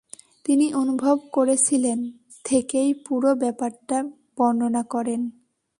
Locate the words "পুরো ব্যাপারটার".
2.93-4.03